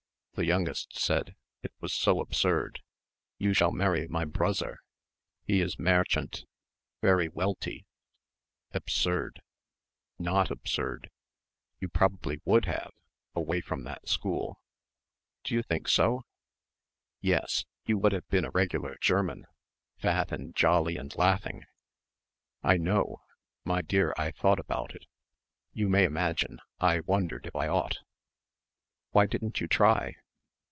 The 0.35 0.45
youngest 0.47 0.97
said 0.97 1.35
it 1.61 1.71
was 1.81 1.93
so 1.93 2.19
absurd 2.19 2.81
'you 3.37 3.53
shall 3.53 3.71
marry 3.71 4.07
my 4.07 4.25
bruzzer 4.25 4.77
he 5.43 5.59
is 5.61 5.77
mairchant 5.77 6.45
very 6.99 7.27
welty' 7.27 7.85
absurd." 8.71 9.41
"Not 10.17 10.49
absurd 10.49 11.11
you 11.79 11.89
probably 11.89 12.41
would 12.43 12.65
have, 12.65 12.91
away 13.35 13.59
from 13.61 13.83
that 13.83 14.07
school." 14.07 14.59
"D'you 15.43 15.61
think 15.61 15.87
so?" 15.87 16.23
"Yes, 17.19 17.65
you 17.85 17.99
would 17.99 18.13
have 18.13 18.27
been 18.29 18.45
a 18.45 18.51
regular 18.51 18.95
German, 18.99 19.45
fat 19.97 20.31
and 20.31 20.55
jolly 20.55 20.95
and 20.97 21.15
laughing." 21.17 21.65
"I 22.63 22.77
know. 22.77 23.21
My 23.63 23.81
dear 23.83 24.11
I 24.17 24.31
thought 24.31 24.59
about 24.61 24.95
it. 24.95 25.05
You 25.73 25.87
may 25.87 26.03
imagine. 26.05 26.59
I 26.79 27.01
wondered 27.01 27.45
if 27.45 27.55
I 27.55 27.67
ought." 27.67 27.99
"Why 29.11 29.27
didn't 29.27 29.61
you 29.61 29.67
try?" 29.67 30.15